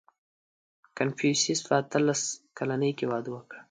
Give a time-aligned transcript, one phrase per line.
[0.97, 2.21] •کنفوسیوس په اتلس
[2.57, 3.57] کلنۍ کې واده وکړ.